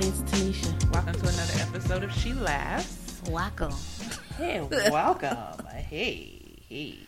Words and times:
it's 0.00 0.20
Tanisha. 0.20 0.92
Welcome 0.92 1.14
to 1.14 1.28
another 1.28 1.54
episode 1.58 2.04
of 2.04 2.12
She 2.12 2.32
Laughs. 2.32 3.20
Welcome. 3.28 3.74
Hey, 4.36 4.60
welcome. 4.92 5.66
hey, 5.74 6.40
hey. 6.68 6.98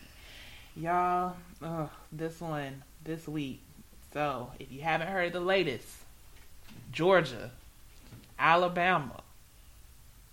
Y'all, 0.75 1.37
oh, 1.61 1.89
this 2.11 2.41
one, 2.41 2.83
this 3.05 3.29
week. 3.29 3.61
So, 4.13 4.51
if 4.59 4.73
you 4.73 4.81
haven't 4.81 5.07
heard 5.07 5.31
the 5.31 5.39
latest, 5.39 5.87
Georgia, 6.91 7.51
Alabama, 8.37 9.21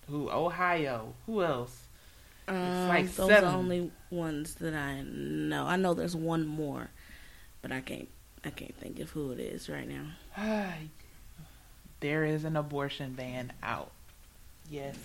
who, 0.09 0.29
Ohio, 0.29 1.15
who 1.27 1.45
else? 1.45 1.81
Um, 2.49 2.89
like 2.89 3.15
those 3.15 3.29
seven. 3.29 3.51
are 3.51 3.57
only 3.57 3.93
ones 4.11 4.57
that 4.57 4.75
I 4.75 5.03
know. 5.03 5.65
I 5.65 5.77
know 5.77 5.95
there's 5.95 6.17
one 6.17 6.45
more, 6.49 6.91
but 7.63 7.71
I 7.71 7.83
can't. 7.83 8.09
I 8.45 8.51
can't 8.51 8.75
think 8.75 8.99
of 8.99 9.11
who 9.11 9.31
it 9.31 9.39
is 9.39 9.69
right 9.69 9.89
now. 9.89 10.73
there 12.01 12.25
is 12.25 12.45
an 12.45 12.57
abortion 12.57 13.15
ban 13.15 13.53
out. 13.63 13.91
Yes, 14.71 14.97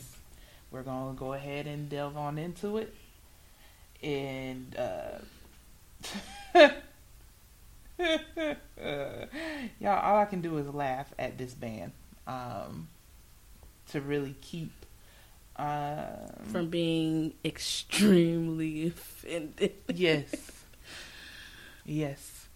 we're 0.72 0.84
going 0.84 1.14
to 1.16 1.20
go 1.20 1.34
ahead 1.34 1.68
and 1.68 1.90
delve 1.90 2.18
on 2.18 2.38
into 2.38 2.78
it. 2.78 2.94
And, 4.02 4.76
uh, 4.78 5.20
y'all, 9.80 10.00
all 10.00 10.18
I 10.18 10.26
can 10.26 10.42
do 10.42 10.58
is 10.58 10.68
laugh 10.68 11.14
at 11.18 11.38
this 11.38 11.54
ban. 11.54 11.94
Um, 12.28 12.88
to 13.92 14.02
really 14.02 14.36
keep, 14.42 14.72
um, 15.56 16.08
From 16.46 16.70
being 16.70 17.34
extremely 17.46 18.88
offended. 18.88 19.74
yes, 19.94 20.34
yes. 21.86 22.48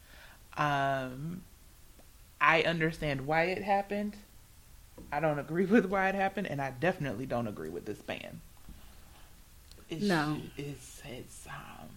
Um, 0.58 1.44
I 2.42 2.64
understand 2.64 3.28
why 3.28 3.44
it 3.44 3.62
happened. 3.62 4.16
I 5.12 5.20
don't 5.20 5.40
agree 5.40 5.66
with 5.76 5.86
why 5.86 6.10
it 6.10 6.16
happened, 6.16 6.48
and 6.48 6.62
I 6.62 6.72
definitely 6.72 7.26
don't 7.26 7.48
agree 7.48 7.70
with 7.70 7.86
this 7.86 8.00
ban. 8.02 8.42
It's, 9.90 10.04
No. 10.04 10.38
it's 10.58 11.02
it's 11.08 11.48
um, 11.48 11.88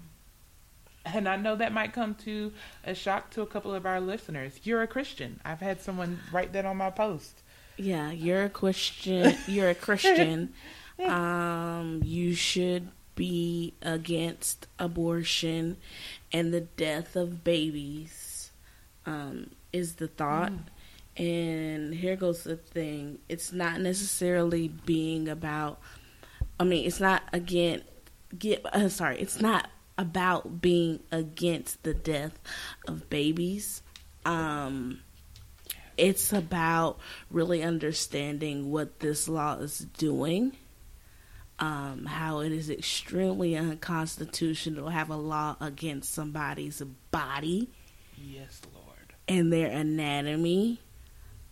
and 1.04 1.28
I 1.28 1.36
know 1.36 1.56
that 1.56 1.72
might 1.72 1.92
come 1.92 2.14
to 2.26 2.52
a 2.84 2.94
shock 2.94 3.30
to 3.30 3.42
a 3.42 3.46
couple 3.46 3.74
of 3.74 3.84
our 3.86 4.00
listeners. 4.00 4.60
You're 4.62 4.82
a 4.82 4.86
Christian. 4.86 5.40
I've 5.44 5.60
had 5.60 5.80
someone 5.80 6.20
write 6.32 6.52
that 6.52 6.64
on 6.64 6.76
my 6.76 6.90
post. 6.90 7.40
Yeah, 7.76 8.10
you're 8.12 8.44
a 8.44 8.50
Christian. 8.50 9.34
You're 9.46 9.70
a 9.70 9.74
Christian. 9.74 10.52
Um, 11.02 12.02
you 12.04 12.34
should 12.34 12.88
be 13.14 13.72
against 13.80 14.66
abortion 14.78 15.78
and 16.30 16.52
the 16.52 16.60
death 16.60 17.16
of 17.16 17.42
babies. 17.42 18.50
Um, 19.06 19.52
is 19.72 19.94
the 19.94 20.08
thought. 20.08 20.52
And 21.20 21.92
here 21.94 22.16
goes 22.16 22.44
the 22.44 22.56
thing: 22.56 23.18
it's 23.28 23.52
not 23.52 23.78
necessarily 23.80 24.68
being 24.68 25.28
about. 25.28 25.78
I 26.58 26.64
mean, 26.64 26.86
it's 26.86 26.98
not 27.00 27.22
again. 27.34 27.82
Get 28.38 28.64
uh, 28.74 28.88
sorry, 28.88 29.20
it's 29.20 29.38
not 29.40 29.68
about 29.98 30.62
being 30.62 31.00
against 31.12 31.82
the 31.82 31.92
death 31.92 32.38
of 32.88 33.10
babies. 33.10 33.82
Um, 34.24 35.00
it's 35.98 36.32
about 36.32 36.98
really 37.30 37.62
understanding 37.62 38.70
what 38.70 39.00
this 39.00 39.28
law 39.28 39.56
is 39.58 39.80
doing, 39.98 40.52
um, 41.58 42.06
how 42.06 42.40
it 42.40 42.50
is 42.52 42.70
extremely 42.70 43.56
unconstitutional 43.56 44.86
to 44.86 44.90
have 44.90 45.10
a 45.10 45.16
law 45.16 45.56
against 45.60 46.14
somebody's 46.14 46.80
body 47.10 47.68
Yes, 48.16 48.62
Lord. 48.74 49.14
and 49.28 49.52
their 49.52 49.70
anatomy. 49.70 50.80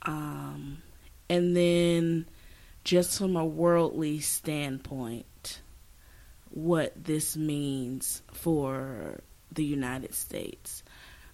Um, 0.02 0.82
and 1.28 1.56
then 1.56 2.26
just 2.84 3.18
from 3.18 3.36
a 3.36 3.44
worldly 3.44 4.20
standpoint, 4.20 5.60
what 6.50 6.92
this 7.04 7.36
means 7.36 8.22
for 8.32 9.20
the 9.52 9.64
United 9.64 10.14
States. 10.14 10.82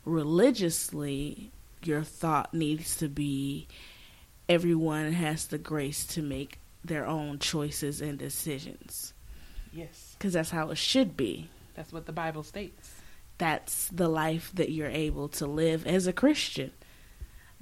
Religiously, 0.04 1.50
your 1.84 2.02
thought 2.02 2.52
needs 2.52 2.96
to 2.96 3.08
be 3.08 3.66
everyone 4.48 5.12
has 5.12 5.46
the 5.46 5.58
grace 5.58 6.04
to 6.06 6.22
make 6.22 6.58
their 6.84 7.06
own 7.06 7.38
choices 7.38 8.02
and 8.02 8.18
decisions 8.18 9.14
Yes, 9.72 10.14
because 10.18 10.34
that's 10.34 10.50
how 10.50 10.70
it 10.70 10.76
should 10.78 11.16
be. 11.16 11.48
that's 11.74 11.92
what 11.92 12.06
the 12.06 12.12
Bible 12.12 12.42
states. 12.42 12.94
That's 13.38 13.88
the 13.88 14.08
life 14.08 14.52
that 14.54 14.70
you're 14.70 14.86
able 14.88 15.28
to 15.30 15.46
live 15.46 15.86
as 15.86 16.06
a 16.06 16.12
Christian. 16.12 16.70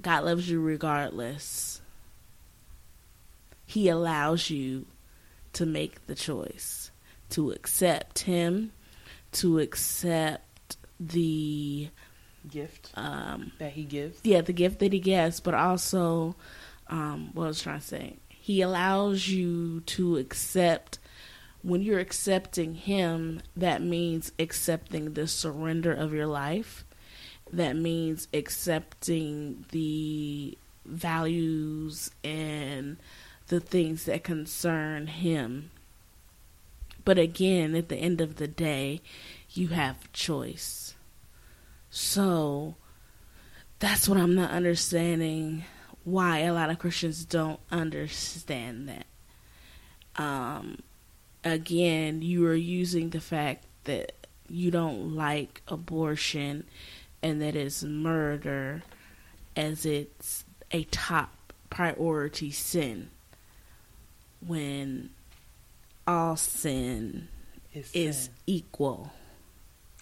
God 0.03 0.25
loves 0.25 0.49
you 0.49 0.61
regardless. 0.61 1.81
He 3.65 3.89
allows 3.89 4.49
you 4.49 4.85
to 5.53 5.65
make 5.65 6.05
the 6.07 6.15
choice 6.15 6.91
to 7.31 7.51
accept 7.51 8.19
Him, 8.19 8.71
to 9.33 9.59
accept 9.59 10.77
the 10.99 11.89
Gift 12.49 12.91
um, 12.95 13.53
that 13.57 13.71
He 13.71 13.83
gives. 13.83 14.19
yeah, 14.23 14.41
the 14.41 14.53
gift 14.53 14.79
that 14.79 14.91
he 14.91 14.99
gives, 14.99 15.39
but 15.39 15.53
also, 15.53 16.35
um, 16.89 17.29
what 17.33 17.45
I 17.45 17.47
was 17.47 17.61
trying 17.61 17.79
to 17.79 17.85
say, 17.85 18.17
he 18.27 18.61
allows 18.61 19.27
you 19.29 19.79
to 19.81 20.17
accept. 20.17 20.99
When 21.61 21.81
you're 21.81 21.99
accepting 21.99 22.75
him, 22.75 23.41
that 23.55 23.81
means 23.81 24.33
accepting 24.37 25.13
the 25.13 25.27
surrender 25.27 25.93
of 25.93 26.13
your 26.13 26.27
life. 26.27 26.83
That 27.51 27.75
means 27.75 28.27
accepting 28.33 29.65
the 29.71 30.57
values 30.85 32.11
and 32.23 32.97
the 33.47 33.59
things 33.59 34.05
that 34.05 34.23
concern 34.23 35.07
him. 35.07 35.71
But 37.05 37.17
again, 37.17 37.75
at 37.75 37.89
the 37.89 37.97
end 37.97 38.21
of 38.21 38.37
the 38.37 38.47
day, 38.47 39.01
you 39.51 39.69
have 39.69 40.11
choice. 40.13 40.95
So, 41.89 42.75
that's 43.79 44.07
what 44.07 44.17
I'm 44.17 44.35
not 44.35 44.51
understanding 44.51 45.65
why 46.03 46.39
a 46.39 46.53
lot 46.53 46.69
of 46.69 46.79
Christians 46.79 47.25
don't 47.25 47.59
understand 47.71 48.89
that. 48.89 49.05
Um, 50.21 50.79
again, 51.43 52.21
you 52.21 52.45
are 52.47 52.55
using 52.55 53.09
the 53.09 53.21
fact 53.21 53.65
that 53.83 54.13
you 54.47 54.71
don't 54.71 55.15
like 55.15 55.61
abortion 55.67 56.65
and 57.23 57.41
that 57.41 57.55
it's 57.55 57.83
murder 57.83 58.83
as 59.55 59.85
it's 59.85 60.45
a 60.71 60.83
top 60.85 61.53
priority 61.69 62.51
sin 62.51 63.09
when 64.45 65.09
all 66.05 66.35
sin 66.35 67.29
is 67.73 67.87
sin. 67.87 68.33
equal 68.45 69.11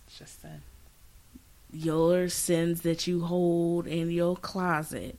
It's 0.07 0.17
just 0.17 0.41
sin. 0.41 0.61
your 1.71 2.27
sins 2.27 2.81
that 2.81 3.07
you 3.07 3.21
hold 3.23 3.87
in 3.87 4.09
your 4.09 4.35
closet 4.35 5.17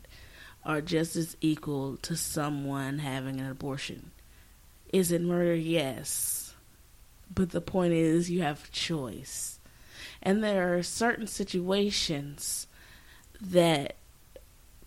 are 0.65 0.81
just 0.81 1.17
as 1.17 1.37
equal 1.41 1.97
to 1.99 2.17
someone 2.17 2.99
having 2.99 3.41
an 3.41 3.51
abortion. 3.51 4.11
Is 4.93 5.11
it 5.11 5.23
murder? 5.23 5.55
Yes. 5.55 6.55
But 7.35 7.51
the 7.51 7.61
point 7.61 7.95
is, 7.95 8.31
you 8.31 8.43
have 8.43 8.71
choice. 8.71 9.59
And 10.23 10.43
there 10.43 10.77
are 10.77 10.83
certain 10.83 11.27
situations 11.27 12.67
that 13.41 13.97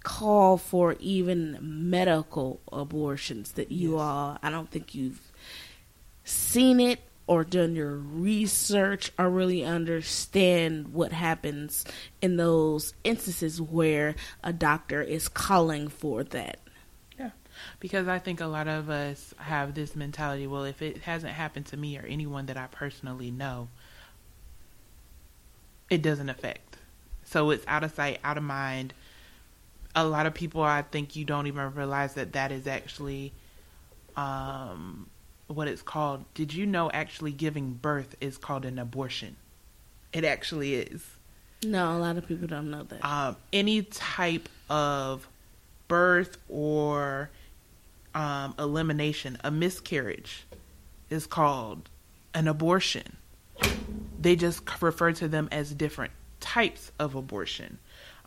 call 0.04 0.58
for 0.58 0.96
even 1.00 1.58
medical 1.62 2.62
abortions 2.72 3.54
that 3.54 3.72
you 3.72 3.94
Yes. 3.94 4.02
all, 4.02 4.38
I 4.44 4.50
don't 4.52 4.70
think 4.70 4.94
you've 4.94 5.32
seen 6.24 6.80
it 6.80 7.00
or 7.28 7.44
done 7.44 7.76
your 7.76 7.96
research 7.96 9.12
or 9.18 9.30
really 9.30 9.64
understand 9.64 10.94
what 10.94 11.12
happens 11.12 11.86
in 12.22 12.38
those 12.38 12.94
instances 13.04 13.60
where 13.60 14.16
a 14.44 14.54
doctor 14.54 15.02
is 15.02 15.28
calling 15.28 15.88
for 15.88 16.24
that. 16.24 16.60
Yeah, 17.18 17.32
because 17.80 18.08
I 18.08 18.20
think 18.20 18.42
a 18.42 18.46
lot 18.46 18.68
of 18.68 18.90
us 18.90 19.34
have 19.38 19.74
this 19.74 19.96
mentality. 19.96 20.46
Well, 20.46 20.66
if 20.66 20.82
it 20.84 21.00
hasn't 21.00 21.34
happened 21.34 21.66
to 21.68 21.78
me 21.78 21.98
or 21.98 22.06
anyone 22.06 22.46
that 22.46 22.58
I 22.58 22.68
personally 22.68 23.32
know, 23.32 23.70
it 25.90 26.02
doesn't 26.02 26.30
affect. 26.30 26.78
So 27.24 27.50
it's 27.52 27.66
out 27.68 27.84
of 27.84 27.94
sight, 27.94 28.20
out 28.24 28.38
of 28.38 28.44
mind. 28.44 28.94
A 29.96 30.06
lot 30.06 30.26
of 30.26 30.34
people, 30.34 30.62
I 30.62 30.82
think, 30.82 31.16
you 31.16 31.26
don't 31.26 31.48
even 31.48 31.74
realize 31.74 32.14
that 32.16 32.34
that 32.34 32.52
is 32.52 32.68
actually 32.68 33.34
um, 34.16 35.10
what 35.48 35.68
it's 35.68 35.82
called. 35.82 36.26
Did 36.34 36.54
you 36.54 36.66
know 36.66 36.92
actually 36.92 37.32
giving 37.32 37.74
birth 37.74 38.16
is 38.20 38.38
called 38.38 38.66
an 38.66 38.78
abortion? 38.80 39.36
It 40.14 40.24
actually 40.24 40.76
is. 40.76 41.04
No, 41.64 41.98
a 41.98 42.00
lot 42.00 42.18
of 42.18 42.28
people 42.28 42.48
don't 42.48 42.70
know 42.70 42.84
that. 42.84 43.04
um, 43.04 43.38
any 43.52 43.82
type 43.84 44.50
of 44.70 45.28
birth 45.88 46.38
or 46.50 47.30
um, 48.14 48.54
elimination, 48.60 49.38
a 49.44 49.52
miscarriage, 49.52 50.46
is 51.10 51.26
called 51.26 51.90
an 52.34 52.48
abortion. 52.48 53.18
They 54.26 54.36
just 54.36 54.64
refer 54.82 55.12
to 55.12 55.28
them 55.28 55.50
as 55.52 55.72
different 55.72 56.12
types 56.40 56.92
of 56.98 57.14
abortion. 57.14 57.78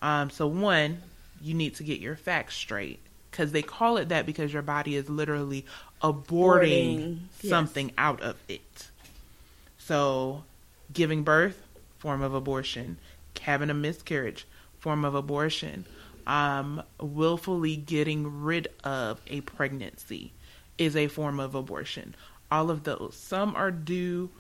Um, 0.01 0.31
so, 0.31 0.47
one, 0.47 1.03
you 1.43 1.55
need 1.55 1.75
to 1.75 1.83
get 1.83 1.99
your 1.99 2.15
facts 2.15 2.55
straight 2.55 3.01
because 3.33 3.51
they 3.51 3.63
call 3.63 3.97
it 3.97 4.11
that 4.11 4.25
because 4.25 4.53
your 4.53 4.63
body 4.63 4.95
is 4.95 5.11
literally 5.11 5.67
aborting 6.01 6.23
Aborting, 6.29 7.19
yes. 7.43 7.51
something 7.51 7.91
out 7.99 8.21
of 8.23 8.37
it. 8.49 8.91
So, 9.79 10.45
giving 10.93 11.25
birth, 11.25 11.61
form 11.99 12.23
of 12.23 12.33
abortion. 12.33 12.99
Having 13.41 13.71
a 13.71 13.75
miscarriage, 13.75 14.47
form 14.79 15.05
of 15.05 15.17
abortion. 15.17 15.85
Um, 16.29 16.81
willfully 17.01 17.75
getting 17.75 18.45
rid 18.45 18.69
of 18.85 19.21
a 19.27 19.41
pregnancy 19.41 20.31
is 20.79 20.95
a 20.95 21.09
form 21.09 21.41
of 21.41 21.57
abortion. 21.57 22.15
All 22.53 22.71
of 22.71 22.85
those. 22.85 23.17
Some 23.17 23.57
are 23.57 23.73
due, 23.73 24.31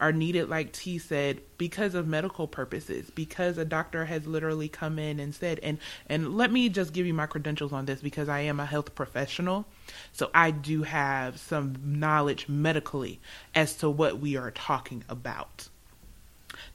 are 0.00 0.12
needed, 0.12 0.48
like 0.48 0.72
T 0.72 0.98
said, 0.98 1.40
because 1.56 1.94
of 1.94 2.06
medical 2.06 2.46
purposes, 2.46 3.10
because 3.14 3.58
a 3.58 3.64
doctor 3.64 4.04
has 4.04 4.26
literally 4.26 4.68
come 4.68 4.98
in 4.98 5.18
and 5.18 5.34
said, 5.34 5.58
and, 5.62 5.78
and 6.08 6.36
let 6.36 6.52
me 6.52 6.68
just 6.68 6.92
give 6.92 7.06
you 7.06 7.14
my 7.14 7.26
credentials 7.26 7.72
on 7.72 7.86
this 7.86 8.00
because 8.00 8.28
I 8.28 8.40
am 8.40 8.60
a 8.60 8.66
health 8.66 8.94
professional. 8.94 9.66
So 10.12 10.30
I 10.32 10.52
do 10.52 10.84
have 10.84 11.38
some 11.38 11.76
knowledge 11.84 12.48
medically 12.48 13.20
as 13.54 13.74
to 13.76 13.90
what 13.90 14.20
we 14.20 14.36
are 14.36 14.52
talking 14.52 15.04
about. 15.08 15.68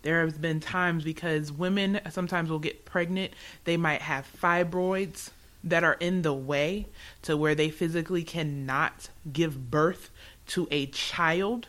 There 0.01 0.25
has 0.25 0.37
been 0.37 0.59
times 0.59 1.03
because 1.03 1.51
women 1.51 1.99
sometimes 2.09 2.49
will 2.49 2.59
get 2.59 2.85
pregnant, 2.85 3.33
they 3.63 3.77
might 3.77 4.01
have 4.01 4.27
fibroids 4.41 5.29
that 5.63 5.83
are 5.83 5.97
in 5.99 6.21
the 6.23 6.33
way 6.33 6.87
to 7.21 7.37
where 7.37 7.55
they 7.55 7.69
physically 7.69 8.23
cannot 8.23 9.09
give 9.31 9.71
birth 9.71 10.09
to 10.47 10.67
a 10.71 10.87
child. 10.87 11.67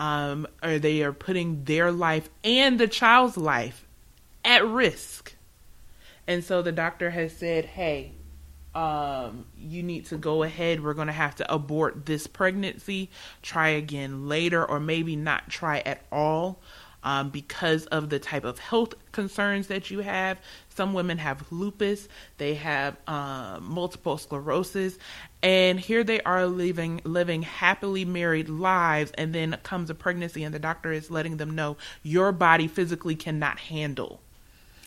Um, 0.00 0.46
or 0.62 0.78
they 0.78 1.02
are 1.02 1.12
putting 1.12 1.64
their 1.64 1.92
life 1.92 2.30
and 2.42 2.80
the 2.80 2.88
child's 2.88 3.36
life 3.36 3.86
at 4.42 4.66
risk. 4.66 5.34
And 6.26 6.42
so 6.42 6.62
the 6.62 6.72
doctor 6.72 7.10
has 7.10 7.36
said, 7.36 7.66
hey, 7.66 8.12
um, 8.74 9.44
you 9.58 9.82
need 9.82 10.06
to 10.06 10.16
go 10.16 10.42
ahead. 10.42 10.82
We're 10.82 10.94
going 10.94 11.08
to 11.08 11.12
have 11.12 11.34
to 11.36 11.52
abort 11.52 12.06
this 12.06 12.26
pregnancy, 12.26 13.10
try 13.42 13.68
again 13.68 14.26
later, 14.26 14.64
or 14.64 14.80
maybe 14.80 15.16
not 15.16 15.50
try 15.50 15.80
at 15.80 16.02
all 16.10 16.62
um, 17.02 17.30
because 17.30 17.86
of 17.86 18.10
the 18.10 18.18
type 18.18 18.44
of 18.44 18.58
health 18.58 18.94
concerns 19.12 19.68
that 19.68 19.90
you 19.90 20.00
have. 20.00 20.38
Some 20.68 20.94
women 20.94 21.18
have 21.18 21.50
lupus, 21.50 22.08
they 22.38 22.54
have 22.54 22.96
um, 23.06 23.64
multiple 23.64 24.18
sclerosis, 24.18 24.98
and 25.42 25.78
here 25.78 26.04
they 26.04 26.20
are 26.22 26.46
living 26.46 27.00
living 27.04 27.42
happily 27.42 28.04
married 28.04 28.48
lives, 28.48 29.12
and 29.16 29.34
then 29.34 29.56
comes 29.62 29.90
a 29.90 29.94
pregnancy, 29.94 30.44
and 30.44 30.54
the 30.54 30.58
doctor 30.58 30.92
is 30.92 31.10
letting 31.10 31.36
them 31.36 31.54
know 31.54 31.76
your 32.02 32.32
body 32.32 32.68
physically 32.68 33.16
cannot 33.16 33.58
handle 33.58 34.20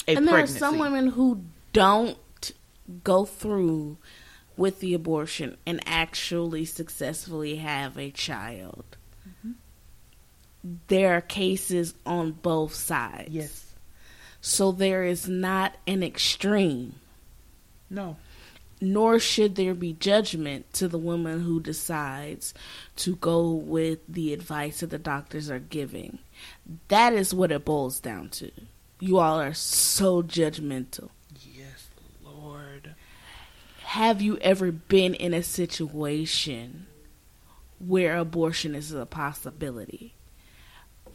a 0.07 0.15
and 0.15 0.27
there 0.27 0.33
pregnancy. 0.33 0.57
are 0.57 0.59
some 0.59 0.79
women 0.79 1.07
who 1.07 1.43
don't 1.71 2.17
go 3.03 3.25
through 3.25 3.97
with 4.55 4.79
the 4.79 4.93
abortion 4.93 5.57
and 5.65 5.81
actually 5.85 6.65
successfully 6.65 7.57
have 7.57 7.97
a 7.97 8.11
child. 8.11 8.97
There 10.87 11.15
are 11.15 11.21
cases 11.21 11.93
on 12.05 12.31
both 12.31 12.73
sides. 12.73 13.29
yes, 13.29 13.73
So 14.41 14.71
there 14.71 15.03
is 15.03 15.27
not 15.27 15.75
an 15.85 16.03
extreme, 16.03 16.95
no, 17.89 18.15
nor 18.79 19.19
should 19.19 19.55
there 19.55 19.73
be 19.73 19.93
judgment 19.93 20.71
to 20.73 20.87
the 20.87 20.97
woman 20.97 21.41
who 21.41 21.59
decides 21.59 22.53
to 22.97 23.15
go 23.17 23.51
with 23.51 23.99
the 24.07 24.33
advice 24.33 24.79
that 24.79 24.89
the 24.89 24.97
doctors 24.97 25.49
are 25.49 25.59
giving. 25.59 26.19
That 26.87 27.13
is 27.13 27.33
what 27.33 27.51
it 27.51 27.65
boils 27.65 27.99
down 27.99 28.29
to. 28.29 28.51
You 28.99 29.19
all 29.19 29.39
are 29.39 29.53
so 29.53 30.21
judgmental. 30.23 31.09
yes, 31.41 31.89
Lord. 32.23 32.95
Have 33.83 34.21
you 34.21 34.37
ever 34.37 34.71
been 34.71 35.13
in 35.13 35.33
a 35.33 35.43
situation 35.43 36.87
where 37.79 38.15
abortion 38.17 38.75
is 38.75 38.93
a 38.93 39.05
possibility? 39.05 40.13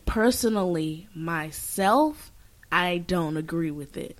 Personally, 0.09 1.07
myself, 1.15 2.33
I 2.73 2.99
don't 2.99 3.37
agree 3.37 3.71
with 3.71 3.97
it. 3.97 4.17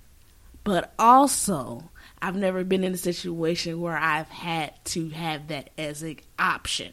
But 0.63 0.93
also, 0.99 1.91
I've 2.21 2.37
never 2.37 2.63
been 2.63 2.85
in 2.85 2.93
a 2.93 2.99
situation 2.99 3.81
where 3.81 3.97
I've 3.97 4.29
had 4.29 4.73
to 4.87 5.09
have 5.09 5.49
that 5.49 5.71
as 5.79 6.03
an 6.03 6.19
option. 6.39 6.93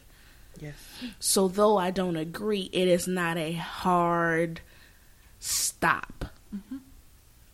Yes, 0.61 0.75
So, 1.19 1.49
though 1.49 1.75
I 1.75 1.91
don't 1.91 2.15
agree, 2.15 2.69
it 2.71 2.87
is 2.87 3.05
not 3.05 3.35
a 3.37 3.51
hard 3.51 4.61
stop 5.39 6.25
mm-hmm. 6.55 6.77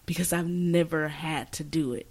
because 0.05 0.31
I've 0.31 0.47
never 0.47 1.07
had 1.07 1.51
to 1.53 1.63
do 1.63 1.93
it. 1.93 2.05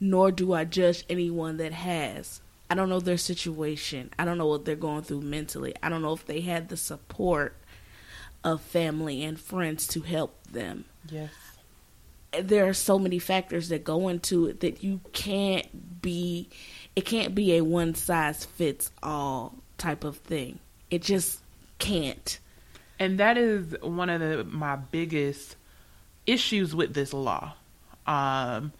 Nor 0.00 0.32
do 0.32 0.52
I 0.52 0.64
judge 0.64 1.04
anyone 1.08 1.58
that 1.58 1.72
has. 1.72 2.40
I 2.68 2.74
don't 2.74 2.88
know 2.88 2.98
their 2.98 3.16
situation. 3.16 4.10
I 4.18 4.24
don't 4.24 4.38
know 4.38 4.48
what 4.48 4.64
they're 4.64 4.74
going 4.74 5.02
through 5.02 5.20
mentally. 5.20 5.74
I 5.80 5.88
don't 5.88 6.02
know 6.02 6.14
if 6.14 6.26
they 6.26 6.40
had 6.40 6.68
the 6.68 6.76
support 6.76 7.56
of 8.44 8.60
family 8.60 9.24
and 9.24 9.40
friends 9.40 9.86
to 9.88 10.02
help 10.02 10.36
them. 10.52 10.84
yes, 11.10 11.30
There 12.38 12.66
are 12.68 12.74
so 12.74 12.98
many 12.98 13.18
factors 13.18 13.70
that 13.70 13.82
go 13.84 14.08
into 14.08 14.46
it 14.46 14.60
that 14.60 14.84
you 14.84 15.00
can't 15.12 16.02
be, 16.02 16.48
it 16.94 17.06
can't 17.06 17.34
be 17.34 17.54
a 17.56 17.62
one 17.62 17.94
size 17.94 18.44
fits 18.44 18.90
all 19.02 19.54
type 19.78 20.04
of 20.04 20.18
thing. 20.18 20.58
It 20.90 21.02
just 21.02 21.40
can't. 21.78 22.38
and 23.00 23.18
that 23.18 23.36
is 23.36 23.74
one 23.82 24.08
of 24.10 24.20
the 24.20 24.44
my 24.44 24.76
biggest 24.76 25.56
issues 26.26 26.74
with 26.74 26.94
this 26.94 27.12
law. 27.12 27.54
Um, 28.06 28.72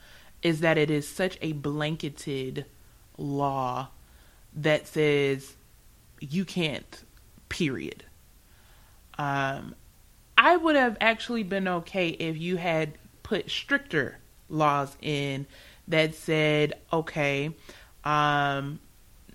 is 0.43 0.61
that 0.61 0.76
it 0.76 0.90
is 0.90 1.08
such 1.08 1.38
a 1.40 1.52
blanketed 1.52 2.66
law 3.16 3.88
that 4.55 4.87
says 4.87 5.55
you 6.20 6.44
can't. 6.44 7.02
Period. 7.49 8.05
Um, 9.19 9.75
I 10.37 10.56
would 10.56 10.76
have 10.76 10.96
actually 11.00 11.43
been 11.43 11.69
okay 11.69 12.08
if 12.08 12.37
you 12.37 12.56
had 12.56 12.99
put 13.22 13.50
stricter 13.50 14.18
laws 14.49 14.97
in 15.00 15.47
that 15.88 16.14
said, 16.14 16.75
okay, 16.92 17.50
um, 18.04 18.80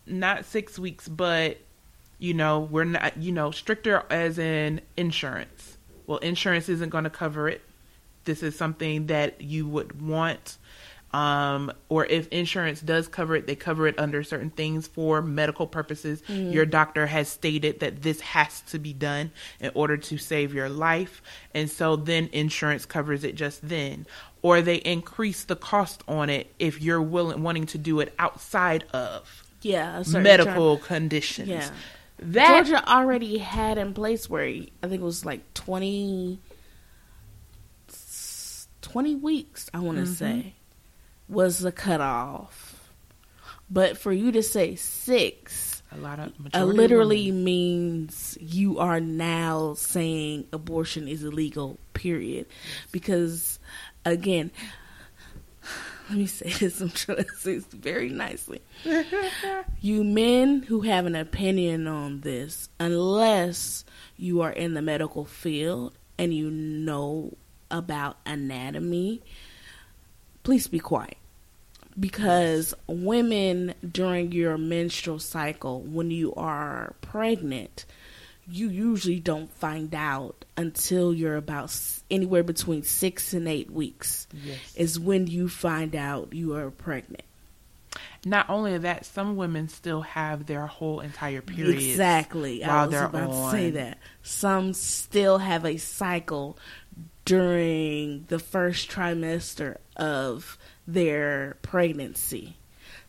not 0.05 0.45
six 0.45 0.77
weeks, 0.77 1.07
but 1.07 1.57
you 2.19 2.33
know, 2.33 2.59
we're 2.59 2.83
not, 2.83 3.17
you 3.17 3.31
know, 3.31 3.50
stricter 3.51 4.03
as 4.09 4.38
in 4.38 4.81
insurance. 4.98 5.77
Well, 6.05 6.17
insurance 6.19 6.67
isn't 6.67 6.89
going 6.89 7.05
to 7.05 7.09
cover 7.09 7.48
it. 7.48 7.62
This 8.25 8.43
is 8.43 8.55
something 8.57 9.07
that 9.07 9.41
you 9.41 9.67
would 9.67 10.01
want. 10.01 10.57
Um, 11.12 11.72
or 11.89 12.06
if 12.06 12.28
insurance 12.28 12.82
does 12.82 13.08
cover 13.08 13.36
it, 13.36 13.48
they 13.48 13.56
cover 13.56 13.88
it 13.88 13.98
under 13.98 14.24
certain 14.24 14.51
things 14.51 14.86
for 14.86 15.22
medical 15.22 15.66
purposes. 15.66 16.22
Your 16.30 16.66
doctor 16.66 17.08
has 17.08 17.28
stated 17.28 17.80
that 17.80 18.04
this 18.04 18.22
has 18.22 18.62
to 18.70 18.78
be 18.80 18.94
done 18.94 19.32
in 19.60 19.72
order 19.74 19.98
to 19.98 20.18
save 20.20 20.54
your 20.54 20.70
life. 20.70 21.22
And 21.54 21.70
so 21.70 21.96
then 21.96 22.30
insurance 22.32 22.86
covers 22.86 23.24
it 23.24 23.34
just 23.36 23.68
then. 23.68 24.06
Or 24.42 24.62
they 24.62 24.75
increase 24.75 25.44
the 25.46 25.56
cost 25.56 26.04
on 26.08 26.30
it 26.30 26.54
if 26.60 26.82
you're 26.82 27.01
willing, 27.01 27.42
wanting 27.42 27.66
to 27.68 27.78
do 27.78 28.00
it 28.01 28.13
outside 28.20 28.86
of 28.94 29.44
Yeah, 29.62 30.04
medical 30.12 30.78
term. 30.78 30.86
conditions. 30.86 31.50
Yeah. 31.50 31.70
That 32.20 32.66
Georgia 32.68 32.88
already 32.88 33.38
had 33.38 33.78
in 33.78 33.94
place 33.94 34.30
where 34.30 34.44
I 34.44 34.68
think 34.84 35.01
it 35.01 35.01
was 35.01 35.25
like 35.25 35.54
20, 35.56 36.39
20 38.82 39.16
weeks, 39.16 39.70
I 39.74 39.80
want 39.80 39.98
to 39.98 40.06
say, 40.06 40.54
was 41.29 41.59
the 41.59 41.71
cutoff. 41.71 42.91
But 43.69 43.98
for 43.98 44.12
you 44.12 44.31
to 44.31 44.41
say 44.41 44.75
six, 44.75 45.83
a 45.91 45.98
lot 45.98 46.19
of 46.19 46.33
uh, 46.53 46.63
literally 46.63 47.31
women- 47.31 47.43
means 47.43 48.38
you 48.41 48.79
are 48.79 49.00
now 49.00 49.75
saying 49.75 50.48
abortion 50.51 51.07
is 51.07 51.24
illegal, 51.24 51.79
period. 51.93 52.48
Because, 52.91 53.59
again, 54.05 54.51
let 56.09 56.17
me 56.17 56.25
say 56.25 56.50
this, 56.50 56.81
I'm 56.81 56.89
trying 56.89 57.17
to 57.24 57.36
say 57.38 57.55
this 57.55 57.65
very 57.65 58.09
nicely. 58.09 58.62
you 59.81 60.03
men 60.03 60.63
who 60.63 60.81
have 60.81 61.05
an 61.05 61.15
opinion 61.15 61.88
on 61.88 62.21
this, 62.21 62.69
unless 62.79 63.86
you 64.17 64.41
are 64.41 64.51
in 64.51 64.74
the 64.74 64.81
medical 64.81 65.25
field 65.25 65.93
and 66.17 66.33
you 66.33 66.50
know 66.50 67.38
about 67.71 68.17
anatomy, 68.25 69.21
please 70.43 70.67
be 70.67 70.79
quiet. 70.79 71.17
Because 71.98 72.74
women 72.88 73.74
during 73.89 74.31
your 74.31 74.58
menstrual 74.58 75.19
cycle, 75.19 75.81
when 75.81 76.12
you 76.12 76.34
are 76.36 76.96
pregnant, 77.01 77.86
you 78.50 78.69
usually 78.69 79.19
don't 79.19 79.51
find 79.53 79.93
out 79.93 80.46
until 80.58 81.13
you're 81.13 81.36
about 81.38 81.75
anywhere 82.10 82.43
between 82.43 82.84
six 82.84 83.34
and 83.34 83.48
eight 83.48 83.69
weeks, 83.72 84.27
Yes. 84.34 84.58
is 84.75 85.00
when 85.00 85.27
you 85.27 85.48
find 85.50 85.96
out 85.96 86.34
you 86.34 86.55
are 86.55 86.72
pregnant. 86.72 87.24
Not 88.25 88.50
only 88.50 88.77
that, 88.77 89.05
some 89.05 89.36
women 89.36 89.67
still 89.69 90.01
have 90.01 90.46
their 90.46 90.67
whole 90.67 91.00
entire 91.00 91.41
period. 91.41 91.75
Exactly. 91.77 92.63
I 92.63 92.67
while 92.67 92.86
was 92.86 92.91
they're 92.93 93.05
about 93.05 93.27
to 93.31 93.51
say 93.51 93.69
that. 93.72 93.98
Some 94.24 94.74
still 94.74 95.38
have 95.39 95.65
a 95.65 95.77
cycle 95.77 96.58
during 97.25 98.25
the 98.27 98.39
first 98.39 98.89
trimester 98.89 99.77
of 99.96 100.58
their 100.93 101.58
pregnancy. 101.62 102.58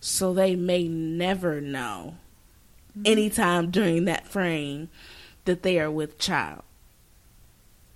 So 0.00 0.32
they 0.32 0.56
may 0.56 0.88
never 0.88 1.60
know 1.60 2.16
mm-hmm. 2.90 3.02
anytime 3.04 3.70
during 3.70 4.04
that 4.06 4.26
frame 4.26 4.88
that 5.44 5.62
they 5.62 5.78
are 5.78 5.90
with 5.90 6.18
child. 6.18 6.62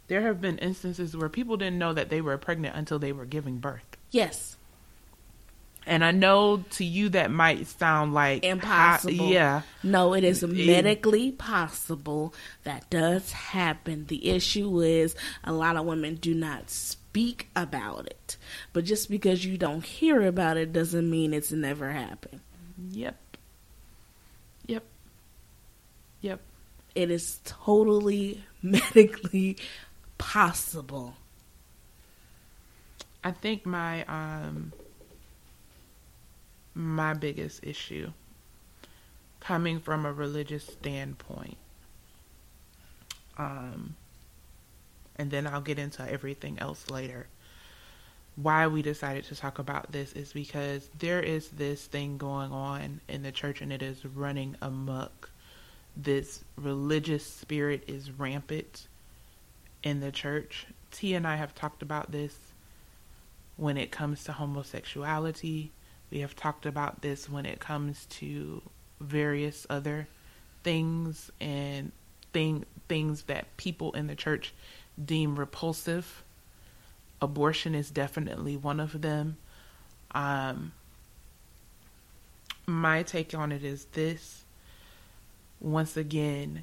There 0.07 0.23
have 0.23 0.41
been 0.41 0.59
instances 0.59 1.17
where 1.17 1.29
people 1.29 1.57
didn't 1.57 1.79
know 1.79 1.95
that 1.95 2.11
they 2.11 2.21
were 2.21 2.37
pregnant 2.37 2.77
until 2.77 2.99
they 2.99 3.13
were 3.13 3.25
giving 3.25 3.59
birth. 3.59 3.97
Yes. 4.11 4.57
And 5.87 6.05
I 6.05 6.13
know 6.13 6.65
to 6.71 6.85
you 6.85 7.11
that 7.11 7.31
might 7.31 7.67
sound 7.67 8.15
like 8.15 8.43
Impossible. 8.45 9.27
I- 9.27 9.31
yeah. 9.31 9.63
No, 9.83 10.15
it 10.15 10.25
is 10.25 10.43
medically 10.43 11.31
possible. 11.33 12.33
That 12.65 12.89
does 12.89 13.33
happen. 13.33 14.07
The 14.07 14.31
issue 14.31 14.81
is 14.81 15.15
a 15.45 15.53
lot 15.53 15.77
of 15.77 15.85
women 15.85 16.15
do 16.15 16.33
not 16.35 16.71
speak 16.71 17.49
about 17.55 18.07
it. 18.07 18.37
But 18.73 18.85
just 18.85 19.11
because 19.11 19.45
you 19.45 19.59
don't 19.59 19.85
hear 19.85 20.23
about 20.23 20.57
it 20.57 20.73
doesn't 20.73 21.09
mean 21.11 21.35
it's 21.35 21.53
never 21.53 21.91
happened. 21.91 22.41
Yep. 22.91 23.17
Yep. 24.67 24.85
Yep. 26.23 26.41
It 26.95 27.11
is 27.11 27.41
totally 27.45 28.43
medically 28.63 29.59
possible. 30.17 31.15
I 33.23 33.33
think 33.33 33.67
my 33.67 34.05
um 34.05 34.73
my 36.75 37.15
biggest 37.15 37.65
issue 37.65 38.11
coming 39.41 39.79
from 39.79 40.07
a 40.07 40.13
religious 40.13 40.65
standpoint 40.65 41.57
um 43.37 43.95
and 45.17 45.31
then 45.31 45.47
I'll 45.47 45.61
get 45.61 45.79
into 45.79 46.09
everything 46.11 46.59
else 46.59 46.91
later. 46.91 47.27
Why 48.37 48.67
we 48.67 48.83
decided 48.83 49.25
to 49.27 49.37
talk 49.37 49.59
about 49.59 49.93
this 49.93 50.13
is 50.13 50.33
because 50.33 50.89
there 50.99 51.21
is 51.21 51.49
this 51.51 51.87
thing 51.87 52.19
going 52.19 52.51
on 52.51 53.01
in 53.09 53.23
the 53.23 53.31
church 53.31 53.61
and 53.61 53.73
it 53.73 53.83
is 53.83 54.05
running 54.05 54.57
amok. 54.61 55.31
This 55.97 56.43
religious 56.57 57.25
spirit 57.25 57.85
is 57.87 58.11
rampant 58.11 58.89
in 59.85 60.01
the 60.01 60.11
church. 60.11 60.67
T 60.91 61.15
and 61.15 61.27
I 61.27 61.37
have 61.37 61.55
talked 61.55 61.83
about 61.83 62.11
this 62.11 62.37
when 63.57 63.77
it 63.77 63.93
comes 63.93 64.25
to 64.25 64.33
homosexuality. 64.33 65.71
We 66.15 66.21
have 66.21 66.37
talked 66.37 66.65
about 66.65 67.03
this 67.03 67.29
when 67.29 67.45
it 67.45 67.59
comes 67.59 68.07
to 68.07 68.63
various 69.01 69.67
other 69.69 70.07
things 70.63 71.29
and 71.41 71.91
thing 72.33 72.65
things 72.87 73.25
that 73.25 73.57
people 73.57 73.91
in 73.95 74.07
the 74.07 74.15
church 74.15 74.55
deem 75.05 75.35
repulsive. 75.35 76.23
Abortion 77.21 77.75
is 77.75 77.91
definitely 77.91 78.57
one 78.57 78.79
of 78.79 79.03
them. 79.03 79.39
Um, 80.13 80.71
my 82.65 83.03
take 83.03 83.35
on 83.35 83.51
it 83.51 83.65
is 83.65 83.87
this. 83.87 84.45
Once 85.59 85.97
again, 85.97 86.63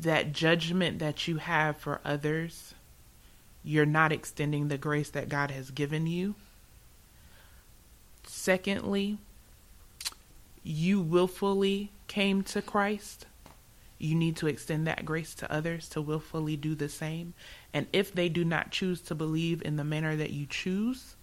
that 0.00 0.32
judgment 0.32 0.98
that 0.98 1.28
you 1.28 1.36
have 1.36 1.76
for 1.76 2.00
others, 2.04 2.74
you're 3.62 3.86
not 3.86 4.10
extending 4.10 4.66
the 4.66 4.78
grace 4.78 5.10
that 5.10 5.28
God 5.28 5.52
has 5.52 5.70
given 5.70 6.08
you. 6.08 6.34
Secondly, 8.24 9.18
you 10.62 11.00
willfully 11.00 11.90
came 12.06 12.42
to 12.42 12.62
Christ. 12.62 13.26
You 13.98 14.14
need 14.14 14.36
to 14.36 14.48
extend 14.48 14.86
that 14.86 15.04
grace 15.04 15.34
to 15.36 15.52
others 15.52 15.88
to 15.90 16.00
willfully 16.00 16.56
do 16.56 16.74
the 16.74 16.88
same. 16.88 17.34
And 17.72 17.86
if 17.92 18.12
they 18.12 18.28
do 18.28 18.44
not 18.44 18.70
choose 18.70 19.00
to 19.02 19.14
believe 19.14 19.62
in 19.62 19.76
the 19.76 19.84
manner 19.84 20.16
that 20.16 20.30
you 20.30 20.46
choose, 20.46 21.14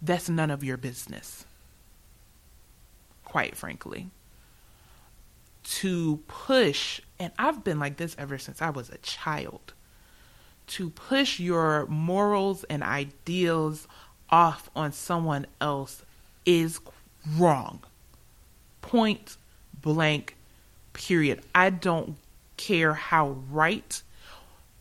that's 0.00 0.28
none 0.28 0.50
of 0.50 0.64
your 0.64 0.76
business. 0.76 1.44
Quite 3.24 3.56
frankly. 3.56 4.08
To 5.64 6.18
push, 6.28 7.00
and 7.18 7.32
I've 7.38 7.64
been 7.64 7.78
like 7.78 7.96
this 7.96 8.14
ever 8.18 8.38
since 8.38 8.60
I 8.60 8.70
was 8.70 8.90
a 8.90 8.98
child, 8.98 9.72
to 10.66 10.90
push 10.90 11.40
your 11.40 11.86
morals 11.86 12.64
and 12.64 12.82
ideals 12.82 13.86
off 14.30 14.70
on 14.74 14.92
someone 14.92 15.46
else 15.60 16.02
is 16.44 16.80
wrong. 17.36 17.80
Point 18.80 19.36
blank, 19.80 20.36
period. 20.92 21.42
I 21.54 21.70
don't 21.70 22.16
care 22.56 22.94
how 22.94 23.36
right 23.50 24.02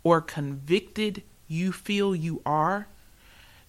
or 0.03 0.21
convicted 0.21 1.23
you 1.47 1.71
feel 1.71 2.15
you 2.15 2.41
are. 2.45 2.87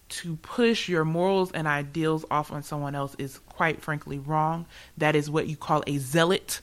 To 0.09 0.35
push 0.35 0.87
your 0.87 1.03
morals 1.03 1.51
and 1.51 1.67
ideals 1.67 2.25
off 2.29 2.51
on 2.51 2.61
someone 2.61 2.93
else 2.93 3.15
is 3.17 3.39
quite 3.49 3.81
frankly 3.81 4.19
wrong. 4.19 4.67
That 4.97 5.15
is 5.15 5.31
what 5.31 5.47
you 5.47 5.57
call 5.57 5.83
a 5.87 5.97
zealot 5.97 6.61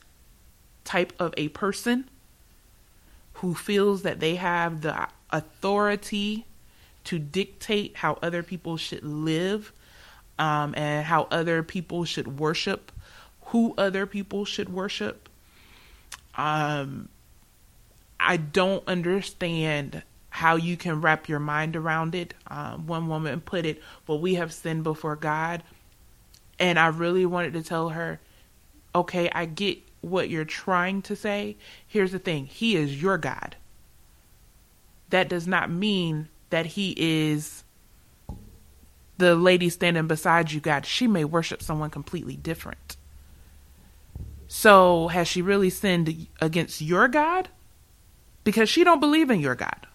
type 0.85 1.11
of 1.19 1.33
a 1.35 1.49
person 1.49 2.09
who 3.33 3.53
feels 3.53 4.03
that 4.03 4.21
they 4.21 4.35
have 4.35 4.81
the 4.81 5.07
authority 5.29 6.45
to 7.05 7.19
dictate 7.19 7.97
how 7.97 8.17
other 8.21 8.43
people 8.43 8.77
should 8.77 9.03
live 9.03 9.71
um, 10.39 10.73
and 10.75 11.05
how 11.05 11.27
other 11.31 11.63
people 11.63 12.05
should 12.05 12.39
worship, 12.39 12.91
who 13.47 13.73
other 13.77 14.05
people 14.05 14.45
should 14.45 14.69
worship. 14.69 15.29
Um, 16.35 17.09
I 18.19 18.37
don't 18.37 18.87
understand 18.87 20.03
how 20.29 20.55
you 20.55 20.77
can 20.77 21.01
wrap 21.01 21.29
your 21.29 21.39
mind 21.39 21.75
around 21.75 22.15
it. 22.15 22.33
Um, 22.47 22.87
one 22.87 23.07
woman 23.07 23.41
put 23.41 23.65
it, 23.65 23.81
Well, 24.07 24.19
we 24.19 24.35
have 24.35 24.51
sinned 24.51 24.83
before 24.83 25.15
God. 25.15 25.61
And 26.57 26.79
I 26.79 26.87
really 26.87 27.25
wanted 27.25 27.53
to 27.53 27.63
tell 27.63 27.89
her, 27.89 28.19
Okay, 28.95 29.29
I 29.29 29.45
get 29.45 29.79
what 30.01 30.29
you're 30.29 30.45
trying 30.45 31.01
to 31.03 31.15
say. 31.15 31.55
Here's 31.87 32.11
the 32.11 32.19
thing 32.19 32.47
He 32.47 32.75
is 32.75 33.01
your 33.01 33.17
God. 33.17 33.55
That 35.09 35.29
does 35.29 35.47
not 35.47 35.69
mean 35.69 36.29
that 36.53 36.67
He 36.67 36.93
is 36.95 37.63
the 39.17 39.33
lady 39.33 39.69
standing 39.69 40.05
beside 40.05 40.51
you, 40.51 40.59
God. 40.59 40.85
She 40.85 41.07
may 41.07 41.25
worship 41.25 41.63
someone 41.63 41.89
completely 41.89 42.35
different. 42.35 42.95
So, 44.47 45.07
has 45.07 45.27
she 45.27 45.41
really 45.41 45.71
sinned 45.71 46.27
against 46.39 46.79
your 46.79 47.07
God? 47.07 47.49
Because 48.43 48.69
she 48.69 48.83
don't 48.83 48.99
believe 48.99 49.31
in 49.31 49.39
your 49.39 49.55
God. 49.55 49.87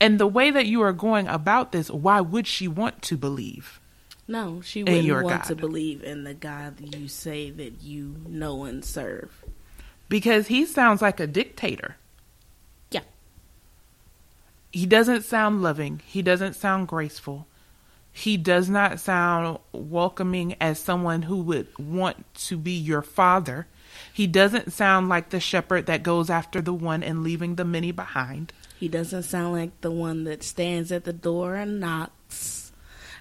And 0.00 0.20
the 0.20 0.26
way 0.28 0.52
that 0.52 0.66
you 0.66 0.82
are 0.82 0.92
going 0.92 1.26
about 1.26 1.72
this, 1.72 1.90
why 1.90 2.20
would 2.20 2.46
she 2.46 2.68
want 2.68 3.02
to 3.02 3.16
believe? 3.16 3.80
No, 4.28 4.60
she 4.60 4.84
wouldn't 4.84 5.24
want 5.24 5.44
to 5.46 5.56
believe 5.56 6.04
in 6.04 6.22
the 6.22 6.34
God 6.34 6.76
that 6.76 6.94
you 6.96 7.08
say 7.08 7.50
that 7.50 7.82
you 7.82 8.14
know 8.28 8.62
and 8.62 8.84
serve. 8.84 9.44
Because 10.08 10.46
he 10.46 10.64
sounds 10.64 11.02
like 11.02 11.18
a 11.18 11.26
dictator. 11.26 11.96
He 14.70 14.86
doesn't 14.86 15.24
sound 15.24 15.62
loving. 15.62 16.02
He 16.06 16.22
doesn't 16.22 16.54
sound 16.54 16.88
graceful. 16.88 17.46
He 18.12 18.36
does 18.36 18.68
not 18.68 19.00
sound 19.00 19.58
welcoming 19.72 20.56
as 20.60 20.78
someone 20.78 21.22
who 21.22 21.36
would 21.42 21.68
want 21.78 22.32
to 22.46 22.56
be 22.56 22.72
your 22.72 23.02
father. 23.02 23.66
He 24.12 24.26
doesn't 24.26 24.72
sound 24.72 25.08
like 25.08 25.30
the 25.30 25.40
shepherd 25.40 25.86
that 25.86 26.02
goes 26.02 26.28
after 26.28 26.60
the 26.60 26.72
one 26.74 27.02
and 27.02 27.22
leaving 27.22 27.54
the 27.54 27.64
many 27.64 27.92
behind. 27.92 28.52
He 28.78 28.88
doesn't 28.88 29.22
sound 29.22 29.52
like 29.54 29.80
the 29.80 29.90
one 29.90 30.24
that 30.24 30.42
stands 30.42 30.90
at 30.92 31.04
the 31.04 31.12
door 31.12 31.54
and 31.54 31.80
knocks. 31.80 32.72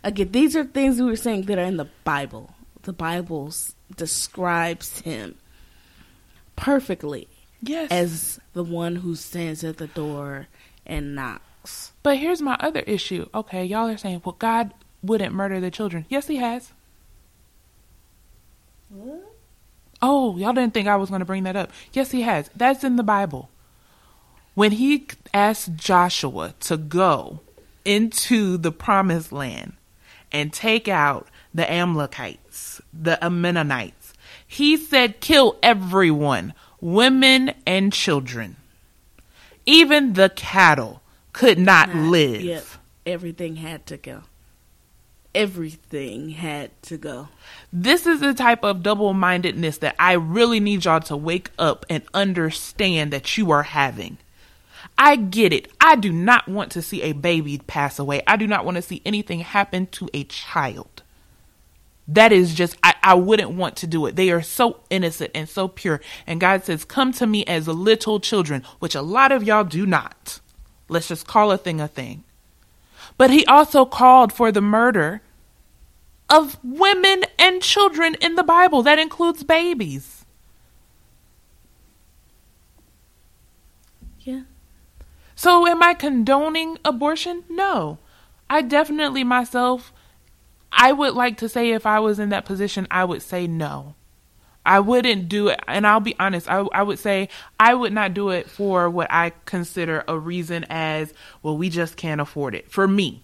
Again, 0.03 0.31
these 0.31 0.55
are 0.55 0.63
things 0.63 0.99
we 0.99 1.05
were 1.05 1.15
saying 1.15 1.43
that 1.43 1.57
are 1.57 1.63
in 1.63 1.77
the 1.77 1.89
Bible. 2.03 2.55
The 2.83 2.93
Bible 2.93 3.53
describes 3.95 5.01
him 5.01 5.35
perfectly 6.55 7.27
Yes. 7.61 7.91
as 7.91 8.39
the 8.53 8.63
one 8.63 8.97
who 8.97 9.15
stands 9.15 9.63
at 9.63 9.77
the 9.77 9.87
door 9.87 10.47
and 10.87 11.13
knocks. 11.13 11.91
But 12.01 12.17
here's 12.17 12.41
my 12.41 12.57
other 12.59 12.79
issue. 12.81 13.27
Okay, 13.35 13.63
y'all 13.63 13.87
are 13.87 13.97
saying, 13.97 14.21
well, 14.25 14.35
God 14.39 14.73
wouldn't 15.03 15.35
murder 15.35 15.59
the 15.59 15.69
children. 15.69 16.05
Yes, 16.09 16.27
he 16.27 16.37
has. 16.37 16.71
Oh, 20.01 20.37
y'all 20.37 20.53
didn't 20.53 20.73
think 20.73 20.87
I 20.87 20.95
was 20.95 21.09
going 21.09 21.19
to 21.19 21.25
bring 21.25 21.43
that 21.43 21.55
up. 21.55 21.71
Yes, 21.93 22.11
he 22.11 22.21
has. 22.21 22.49
That's 22.55 22.83
in 22.83 22.95
the 22.95 23.03
Bible. 23.03 23.49
When 24.55 24.71
he 24.71 25.07
asked 25.33 25.75
Joshua 25.75 26.55
to 26.61 26.77
go 26.77 27.41
into 27.85 28.57
the 28.57 28.71
promised 28.71 29.31
land 29.31 29.73
and 30.31 30.51
take 30.51 30.87
out 30.87 31.27
the 31.53 31.69
Amalekites, 31.71 32.81
the 32.93 33.23
Ammonites, 33.23 34.13
he 34.47 34.77
said, 34.77 35.19
kill 35.19 35.57
everyone, 35.61 36.53
women 36.79 37.53
and 37.65 37.91
children. 37.91 38.55
Even 39.67 40.13
the 40.13 40.29
cattle 40.29 41.01
could 41.33 41.59
not 41.59 41.93
Not- 41.93 42.09
live. 42.09 42.41
Yep. 42.41 42.65
Everything 43.05 43.57
had 43.57 43.85
to 43.87 43.97
go. 43.97 44.23
Everything 45.35 46.29
had 46.29 46.71
to 46.83 46.97
go. 46.97 47.27
This 47.71 48.07
is 48.07 48.21
the 48.21 48.33
type 48.33 48.63
of 48.63 48.81
double 48.81 49.13
mindedness 49.13 49.77
that 49.79 49.95
I 49.99 50.13
really 50.13 50.59
need 50.59 50.85
y'all 50.85 50.99
to 51.01 51.15
wake 51.15 51.51
up 51.59 51.85
and 51.89 52.01
understand 52.13 53.13
that 53.13 53.37
you 53.37 53.51
are 53.51 53.63
having. 53.63 54.17
I 54.97 55.15
get 55.15 55.53
it. 55.53 55.71
I 55.79 55.95
do 55.95 56.11
not 56.11 56.47
want 56.47 56.71
to 56.71 56.81
see 56.81 57.03
a 57.03 57.11
baby 57.11 57.59
pass 57.67 57.99
away. 57.99 58.23
I 58.25 58.35
do 58.35 58.47
not 58.47 58.65
want 58.65 58.75
to 58.77 58.81
see 58.81 59.01
anything 59.05 59.41
happen 59.41 59.85
to 59.87 60.09
a 60.13 60.23
child. 60.23 61.03
That 62.07 62.31
is 62.31 62.53
just, 62.53 62.77
I, 62.83 62.95
I 63.03 63.13
wouldn't 63.15 63.51
want 63.51 63.75
to 63.77 63.87
do 63.87 64.05
it. 64.05 64.15
They 64.15 64.31
are 64.31 64.41
so 64.41 64.79
innocent 64.89 65.31
and 65.35 65.49
so 65.49 65.67
pure. 65.67 65.99
And 66.25 66.39
God 66.39 66.63
says, 66.63 66.85
Come 66.85 67.11
to 67.13 67.27
me 67.27 67.45
as 67.45 67.67
little 67.67 68.19
children, 68.19 68.63
which 68.79 68.95
a 68.95 69.01
lot 69.01 69.31
of 69.31 69.43
y'all 69.43 69.65
do 69.65 69.85
not. 69.85 70.39
Let's 70.87 71.09
just 71.09 71.27
call 71.27 71.51
a 71.51 71.57
thing 71.57 71.81
a 71.81 71.87
thing. 71.87 72.23
But 73.17 73.29
he 73.29 73.45
also 73.45 73.85
called 73.85 74.31
for 74.31 74.51
the 74.51 74.61
murder 74.61 75.21
of 76.29 76.57
women 76.63 77.23
and 77.37 77.61
children 77.61 78.15
in 78.21 78.35
the 78.35 78.43
Bible. 78.43 78.83
That 78.83 78.99
includes 78.99 79.43
babies. 79.43 80.25
Yeah. 84.21 84.41
So, 85.35 85.67
am 85.67 85.83
I 85.83 85.93
condoning 85.93 86.77
abortion? 86.83 87.43
No. 87.49 87.99
I 88.49 88.61
definitely 88.61 89.23
myself, 89.23 89.91
I 90.71 90.91
would 90.91 91.13
like 91.13 91.37
to 91.37 91.49
say 91.49 91.71
if 91.71 91.85
I 91.85 91.99
was 91.99 92.19
in 92.19 92.29
that 92.29 92.45
position, 92.45 92.87
I 92.91 93.05
would 93.05 93.21
say 93.21 93.47
no. 93.47 93.95
I 94.65 94.81
wouldn't 94.81 95.29
do 95.29 95.47
it. 95.47 95.59
And 95.67 95.87
I'll 95.87 96.01
be 96.01 96.15
honest, 96.19 96.49
I, 96.49 96.67
I 96.73 96.83
would 96.83 96.99
say 96.99 97.29
I 97.57 97.73
would 97.73 97.93
not 97.93 98.13
do 98.13 98.29
it 98.29 98.49
for 98.49 98.89
what 98.89 99.07
I 99.09 99.31
consider 99.45 100.03
a 100.07 100.19
reason 100.19 100.65
as, 100.69 101.13
well, 101.41 101.57
we 101.57 101.69
just 101.69 101.95
can't 101.95 102.19
afford 102.19 102.53
it. 102.53 102.69
For 102.69 102.87
me. 102.87 103.23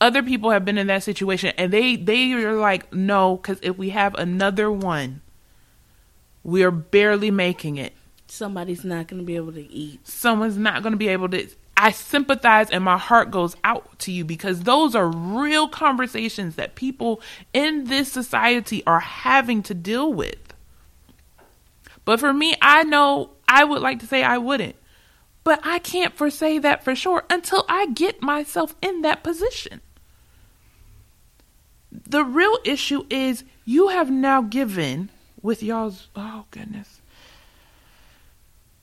Other 0.00 0.22
people 0.22 0.50
have 0.50 0.64
been 0.64 0.78
in 0.78 0.88
that 0.88 1.04
situation 1.04 1.52
and 1.56 1.72
they, 1.72 1.96
they 1.96 2.32
are 2.32 2.54
like, 2.54 2.92
no, 2.92 3.36
because 3.36 3.58
if 3.62 3.78
we 3.78 3.90
have 3.90 4.14
another 4.16 4.70
one, 4.70 5.22
we 6.42 6.64
are 6.64 6.72
barely 6.72 7.30
making 7.30 7.76
it. 7.76 7.94
Somebody's 8.26 8.84
not 8.84 9.06
going 9.08 9.22
to 9.22 9.26
be 9.26 9.36
able 9.36 9.52
to 9.52 9.72
eat. 9.72 10.06
Someone's 10.06 10.58
not 10.58 10.82
going 10.82 10.92
to 10.92 10.98
be 10.98 11.08
able 11.08 11.28
to. 11.30 11.48
I 11.82 11.90
sympathize 11.90 12.70
and 12.70 12.84
my 12.84 12.96
heart 12.96 13.32
goes 13.32 13.56
out 13.64 13.98
to 13.98 14.12
you 14.12 14.24
because 14.24 14.60
those 14.60 14.94
are 14.94 15.08
real 15.08 15.66
conversations 15.66 16.54
that 16.54 16.76
people 16.76 17.20
in 17.52 17.86
this 17.86 18.10
society 18.10 18.84
are 18.86 19.00
having 19.00 19.64
to 19.64 19.74
deal 19.74 20.12
with. 20.12 20.54
But 22.04 22.20
for 22.20 22.32
me, 22.32 22.54
I 22.62 22.84
know 22.84 23.30
I 23.48 23.64
would 23.64 23.82
like 23.82 23.98
to 23.98 24.06
say 24.06 24.22
I 24.22 24.38
wouldn't. 24.38 24.76
But 25.42 25.58
I 25.64 25.80
can't 25.80 26.14
for 26.14 26.30
say 26.30 26.60
that 26.60 26.84
for 26.84 26.94
sure 26.94 27.24
until 27.28 27.64
I 27.68 27.86
get 27.86 28.22
myself 28.22 28.76
in 28.80 29.02
that 29.02 29.24
position. 29.24 29.80
The 31.90 32.22
real 32.22 32.58
issue 32.64 33.06
is 33.10 33.42
you 33.64 33.88
have 33.88 34.08
now 34.08 34.40
given 34.40 35.10
with 35.42 35.64
y'all's 35.64 36.06
oh 36.14 36.44
goodness 36.52 37.00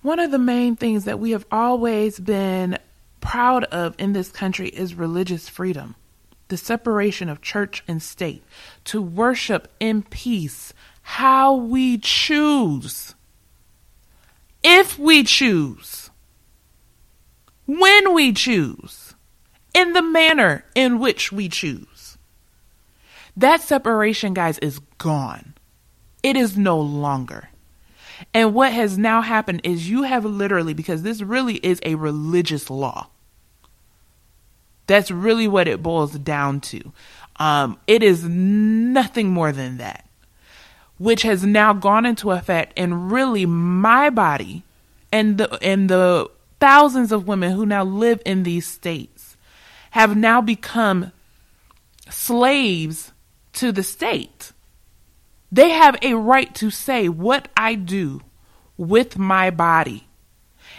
one 0.01 0.19
of 0.19 0.31
the 0.31 0.39
main 0.39 0.75
things 0.75 1.05
that 1.05 1.19
we 1.19 1.31
have 1.31 1.45
always 1.51 2.19
been 2.19 2.77
proud 3.21 3.63
of 3.65 3.95
in 3.97 4.13
this 4.13 4.29
country 4.29 4.69
is 4.69 4.93
religious 4.93 5.49
freedom, 5.49 5.95
the 6.47 6.57
separation 6.57 7.29
of 7.29 7.41
church 7.41 7.83
and 7.87 8.01
state, 8.01 8.43
to 8.85 9.01
worship 9.01 9.71
in 9.79 10.03
peace 10.03 10.73
how 11.01 11.55
we 11.55 11.97
choose, 11.97 13.15
if 14.63 14.99
we 14.99 15.23
choose, 15.23 16.11
when 17.65 18.13
we 18.13 18.31
choose, 18.31 19.15
in 19.73 19.93
the 19.93 20.01
manner 20.01 20.65
in 20.75 20.99
which 20.99 21.31
we 21.31 21.49
choose. 21.49 22.17
That 23.35 23.61
separation, 23.61 24.33
guys, 24.33 24.59
is 24.59 24.79
gone. 24.97 25.53
It 26.21 26.35
is 26.35 26.57
no 26.57 26.79
longer. 26.79 27.48
And 28.33 28.53
what 28.53 28.73
has 28.73 28.97
now 28.97 29.21
happened 29.21 29.61
is 29.63 29.89
you 29.89 30.03
have 30.03 30.25
literally, 30.25 30.73
because 30.73 31.03
this 31.03 31.21
really 31.21 31.55
is 31.55 31.79
a 31.83 31.95
religious 31.95 32.69
law. 32.69 33.07
That's 34.87 35.11
really 35.11 35.47
what 35.47 35.67
it 35.67 35.83
boils 35.83 36.13
down 36.13 36.61
to. 36.61 36.91
Um, 37.37 37.79
it 37.87 38.03
is 38.03 38.23
nothing 38.23 39.29
more 39.29 39.51
than 39.51 39.77
that, 39.77 40.05
which 40.97 41.21
has 41.21 41.43
now 41.43 41.73
gone 41.73 42.05
into 42.05 42.31
effect, 42.31 42.73
and 42.75 43.11
really 43.11 43.45
my 43.45 44.09
body 44.09 44.63
and 45.11 45.37
the 45.37 45.63
and 45.63 45.89
the 45.89 46.29
thousands 46.59 47.11
of 47.11 47.27
women 47.27 47.53
who 47.53 47.65
now 47.65 47.83
live 47.83 48.21
in 48.25 48.43
these 48.43 48.67
states 48.67 49.37
have 49.91 50.17
now 50.17 50.41
become 50.41 51.11
slaves 52.09 53.11
to 53.53 53.71
the 53.71 53.83
state. 53.83 54.51
They 55.51 55.69
have 55.69 55.97
a 56.01 56.13
right 56.13 56.53
to 56.55 56.69
say 56.69 57.09
what 57.09 57.47
I 57.57 57.75
do 57.75 58.21
with 58.77 59.17
my 59.17 59.49
body. 59.49 60.07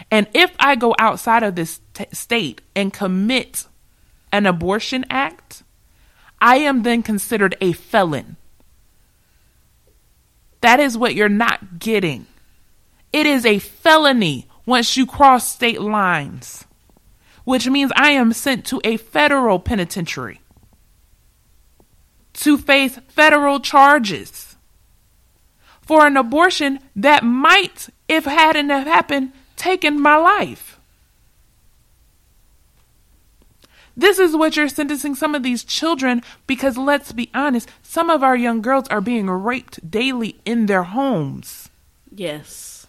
And 0.09 0.27
if 0.33 0.51
I 0.59 0.75
go 0.75 0.95
outside 0.97 1.43
of 1.43 1.55
this 1.55 1.79
t- 1.93 2.05
state 2.11 2.61
and 2.75 2.93
commit 2.93 3.67
an 4.31 4.45
abortion 4.45 5.05
act, 5.09 5.63
I 6.39 6.57
am 6.57 6.83
then 6.83 7.03
considered 7.03 7.55
a 7.61 7.73
felon. 7.73 8.37
That 10.61 10.79
is 10.79 10.97
what 10.97 11.15
you're 11.15 11.29
not 11.29 11.79
getting. 11.79 12.27
It 13.11 13.25
is 13.25 13.45
a 13.45 13.59
felony 13.59 14.47
once 14.65 14.95
you 14.95 15.05
cross 15.05 15.47
state 15.47 15.81
lines, 15.81 16.65
which 17.43 17.67
means 17.67 17.91
I 17.95 18.11
am 18.11 18.31
sent 18.31 18.65
to 18.67 18.79
a 18.83 18.97
federal 18.97 19.59
penitentiary 19.59 20.39
to 22.33 22.57
face 22.57 22.97
federal 23.09 23.59
charges 23.59 24.50
for 25.91 26.07
an 26.07 26.15
abortion 26.15 26.79
that 26.95 27.21
might, 27.21 27.89
if 28.07 28.23
hadn't 28.23 28.69
have 28.69 28.87
happened, 28.87 29.33
taken 29.57 29.99
my 29.99 30.15
life. 30.15 30.79
This 33.97 34.17
is 34.17 34.33
what 34.33 34.55
you're 34.55 34.69
sentencing 34.69 35.15
some 35.15 35.35
of 35.35 35.43
these 35.43 35.65
children 35.65 36.23
because 36.47 36.77
let's 36.77 37.11
be 37.11 37.29
honest, 37.33 37.69
some 37.83 38.09
of 38.09 38.23
our 38.23 38.37
young 38.37 38.61
girls 38.61 38.87
are 38.87 39.01
being 39.01 39.29
raped 39.29 39.91
daily 39.91 40.39
in 40.45 40.67
their 40.67 40.83
homes. 40.83 41.67
Yes. 42.09 42.87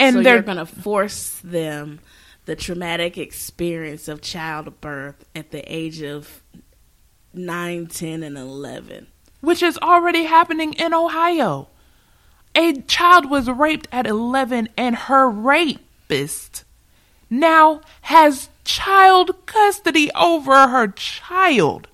And 0.00 0.16
so 0.16 0.22
they're 0.24 0.42
going 0.42 0.56
to 0.56 0.66
force 0.66 1.38
them 1.44 2.00
the 2.46 2.56
traumatic 2.56 3.18
experience 3.18 4.08
of 4.08 4.20
childbirth 4.20 5.24
at 5.36 5.52
the 5.52 5.62
age 5.72 6.02
of 6.02 6.42
9, 7.32 7.86
10, 7.86 8.24
and 8.24 8.36
11 8.36 9.06
which 9.44 9.62
is 9.62 9.78
already 9.78 10.24
happening 10.24 10.72
in 10.74 10.94
Ohio. 10.94 11.68
A 12.54 12.80
child 12.82 13.28
was 13.28 13.48
raped 13.48 13.88
at 13.90 14.06
11 14.06 14.68
and 14.76 14.94
her 14.94 15.28
rapist 15.28 16.64
now 17.28 17.80
has 18.02 18.48
child 18.64 19.46
custody 19.46 20.10
over 20.14 20.68
her 20.68 20.88
child. 20.88 21.88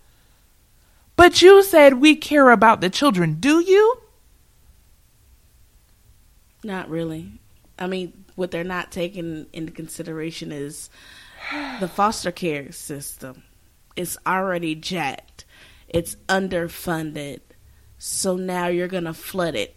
But 1.17 1.43
you 1.43 1.63
said 1.63 1.95
we 1.95 2.17
care 2.17 2.51
about 2.51 2.81
the 2.81 2.91
children. 2.91 3.35
Do 3.41 3.61
you? 3.61 3.99
Not 6.63 6.89
really. 6.91 7.33
I 7.79 7.87
mean, 7.87 8.25
what 8.37 8.51
they're 8.51 8.65
not 8.65 8.91
taking 8.93 9.47
into 9.53 9.73
consideration 9.73 10.53
is 10.53 10.91
the 11.81 11.89
foster 11.89 12.33
care 12.33 12.73
system. 12.73 13.43
It's 13.97 14.19
already 14.27 14.75
jacked. 14.75 15.30
It's 15.91 16.15
underfunded. 16.29 17.41
So 17.99 18.37
now 18.37 18.69
you're 18.69 18.89
going 18.89 19.05
to 19.05 19.13
flood 19.13 19.57
it. 19.57 19.77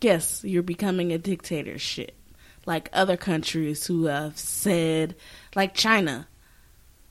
Yes, 0.00 0.42
you're 0.44 0.62
becoming 0.62 1.12
a 1.12 1.18
dictatorship. 1.18 2.14
Like 2.64 2.88
other 2.92 3.16
countries 3.16 3.86
who 3.86 4.06
have 4.06 4.38
said, 4.38 5.16
like 5.54 5.74
China, 5.74 6.28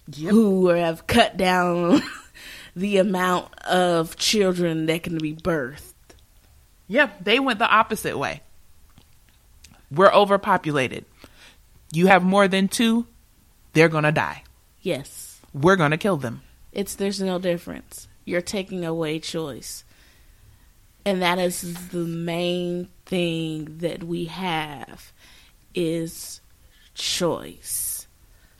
yep. 0.07 0.31
who 0.31 0.69
have 0.69 1.07
cut 1.07 1.37
down 1.37 2.01
the 2.75 2.97
amount 2.97 3.57
of 3.61 4.15
children 4.15 4.85
that 4.85 5.03
can 5.03 5.17
be 5.17 5.35
birthed. 5.35 5.93
Yep, 6.87 7.23
they 7.23 7.39
went 7.39 7.59
the 7.59 7.69
opposite 7.69 8.17
way. 8.17 8.41
We're 9.91 10.13
overpopulated. 10.13 11.05
You 11.91 12.07
have 12.07 12.23
more 12.23 12.47
than 12.47 12.67
two, 12.67 13.07
they're 13.73 13.89
going 13.89 14.03
to 14.03 14.11
die. 14.11 14.43
Yes 14.81 15.24
we're 15.55 15.77
going 15.77 15.91
to 15.91 15.97
kill 15.97 16.17
them. 16.17 16.41
It's 16.73 16.95
there's 16.95 17.21
no 17.21 17.39
difference. 17.39 18.09
You're 18.25 18.41
taking 18.41 18.83
away 18.83 19.19
choice. 19.19 19.85
And 21.05 21.21
that 21.21 21.39
is 21.39 21.89
the 21.89 21.99
main 21.99 22.89
thing 23.05 23.77
that 23.77 24.03
we 24.03 24.25
have 24.25 25.13
is 25.73 26.41
choice 26.93 28.07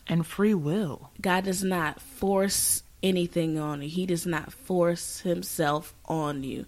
and 0.08 0.26
free 0.26 0.54
will. 0.54 1.10
God 1.20 1.44
does 1.44 1.64
not 1.64 2.00
force 2.00 2.84
anything 3.04 3.60
on 3.60 3.82
you. 3.82 3.90
He 3.90 4.06
does 4.06 4.26
not 4.26 4.54
force 4.54 5.20
himself 5.20 5.94
on 6.06 6.44
you. 6.44 6.66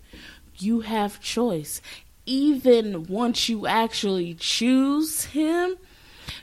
You 0.57 0.81
have 0.81 1.21
choice. 1.21 1.81
Even 2.25 3.05
once 3.05 3.47
you 3.47 3.65
actually 3.65 4.33
choose 4.33 5.25
him, 5.25 5.77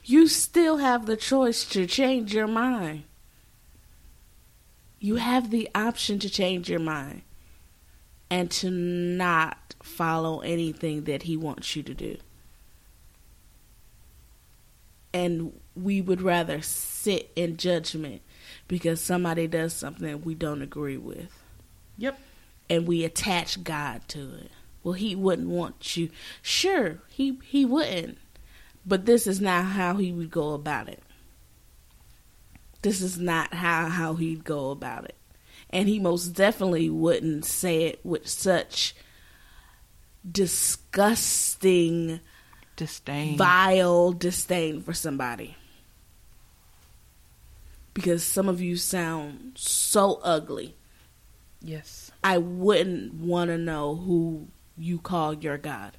you 0.04 0.26
still 0.28 0.78
have 0.78 1.04
the 1.04 1.16
choice 1.16 1.64
to 1.66 1.86
change 1.86 2.32
your 2.32 2.46
mind 2.46 3.04
you 5.04 5.16
have 5.16 5.50
the 5.50 5.68
option 5.74 6.18
to 6.18 6.30
change 6.30 6.70
your 6.70 6.80
mind 6.80 7.20
and 8.30 8.50
to 8.50 8.70
not 8.70 9.74
follow 9.82 10.40
anything 10.40 11.04
that 11.04 11.24
he 11.24 11.36
wants 11.36 11.76
you 11.76 11.82
to 11.82 11.92
do. 11.92 12.16
And 15.12 15.60
we 15.76 16.00
would 16.00 16.22
rather 16.22 16.62
sit 16.62 17.30
in 17.36 17.58
judgment 17.58 18.22
because 18.66 18.98
somebody 18.98 19.46
does 19.46 19.74
something 19.74 20.22
we 20.22 20.34
don't 20.34 20.62
agree 20.62 20.96
with. 20.96 21.38
Yep. 21.98 22.18
And 22.70 22.86
we 22.86 23.04
attach 23.04 23.62
God 23.62 24.08
to 24.08 24.20
it. 24.36 24.50
Well, 24.82 24.94
he 24.94 25.14
wouldn't 25.14 25.50
want 25.50 25.98
you. 25.98 26.08
Sure, 26.40 27.00
he 27.10 27.38
he 27.44 27.66
wouldn't. 27.66 28.16
But 28.86 29.04
this 29.04 29.26
is 29.26 29.38
not 29.38 29.66
how 29.66 29.96
he 29.96 30.12
would 30.12 30.30
go 30.30 30.54
about 30.54 30.88
it. 30.88 31.02
This 32.84 33.00
is 33.00 33.18
not 33.18 33.54
how 33.54 33.88
how 33.88 34.12
he'd 34.12 34.44
go 34.44 34.70
about 34.70 35.06
it. 35.06 35.16
And 35.70 35.88
he 35.88 35.98
most 35.98 36.34
definitely 36.34 36.90
wouldn't 36.90 37.46
say 37.46 37.84
it 37.84 38.00
with 38.04 38.28
such 38.28 38.94
disgusting 40.30 42.20
disdain. 42.76 43.38
vile 43.38 44.12
disdain 44.12 44.82
for 44.82 44.92
somebody. 44.92 45.56
Because 47.94 48.22
some 48.22 48.50
of 48.50 48.60
you 48.60 48.76
sound 48.76 49.52
so 49.54 50.20
ugly. 50.22 50.76
Yes. 51.62 52.12
I 52.22 52.36
wouldn't 52.36 53.14
want 53.14 53.48
to 53.48 53.56
know 53.56 53.96
who 53.96 54.48
you 54.76 54.98
call 54.98 55.32
your 55.32 55.56
god. 55.56 55.96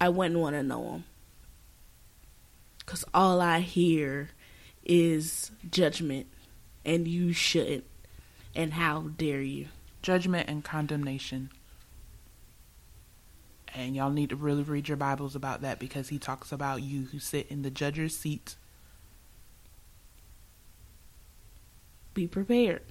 I 0.00 0.08
wouldn't 0.08 0.40
want 0.40 0.56
to 0.56 0.62
know 0.62 0.92
him. 0.92 1.04
Because 2.78 3.04
all 3.12 3.42
i 3.42 3.60
hear 3.60 4.30
is 4.88 5.52
judgment 5.70 6.26
and 6.84 7.06
you 7.06 7.32
shouldn't 7.32 7.84
and 8.54 8.72
how 8.72 9.02
dare 9.16 9.42
you 9.42 9.66
judgment 10.02 10.48
and 10.48 10.64
condemnation 10.64 11.50
and 13.74 13.94
y'all 13.94 14.10
need 14.10 14.30
to 14.30 14.36
really 14.36 14.62
read 14.62 14.88
your 14.88 14.96
Bibles 14.96 15.34
about 15.36 15.60
that 15.62 15.78
because 15.78 16.08
he 16.08 16.18
talks 16.18 16.52
about 16.52 16.82
you 16.82 17.04
who 17.12 17.18
sit 17.18 17.46
in 17.48 17.62
the 17.62 17.70
judge's 17.70 18.16
seat. 18.16 18.56
Be 22.14 22.26
prepared. 22.26 22.82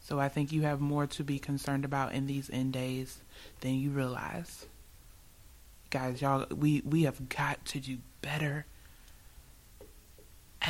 So 0.00 0.18
I 0.18 0.28
think 0.28 0.50
you 0.52 0.62
have 0.62 0.80
more 0.80 1.06
to 1.06 1.24
be 1.24 1.38
concerned 1.38 1.84
about 1.84 2.12
in 2.12 2.26
these 2.26 2.50
end 2.50 2.72
days 2.72 3.18
than 3.60 3.74
you 3.74 3.90
realize. 3.90 4.66
Guys, 5.90 6.20
y'all 6.20 6.46
we 6.54 6.82
we 6.84 7.04
have 7.04 7.28
got 7.28 7.64
to 7.66 7.80
do 7.80 7.98
better 8.20 8.66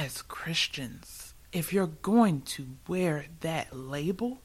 as 0.01 0.23
Christians. 0.23 1.35
If 1.53 1.75
you're 1.75 1.87
going 1.87 2.41
to 2.43 2.69
wear 2.89 3.27
that 3.41 3.77
label, 3.77 4.41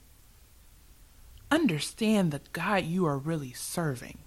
understand 1.50 2.32
the 2.32 2.42
God 2.52 2.84
you 2.84 3.06
are 3.06 3.18
really 3.18 3.54
serving. 3.54 4.18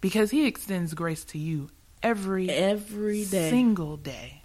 Because 0.00 0.32
he 0.32 0.44
extends 0.44 0.94
grace 0.94 1.22
to 1.26 1.38
you 1.38 1.70
every 2.02 2.50
every 2.50 3.24
day 3.24 3.48
single 3.48 3.96
day. 3.96 4.42